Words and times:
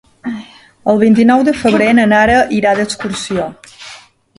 El 0.93 1.01
vint-i-nou 1.03 1.45
de 1.51 1.55
febrer 1.61 1.93
na 2.01 2.09
Nara 2.17 2.41
irà 2.61 2.77
d'excursió. 2.83 3.51